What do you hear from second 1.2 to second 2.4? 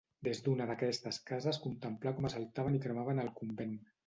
cases contemplà com